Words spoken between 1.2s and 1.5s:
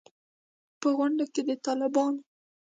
کې د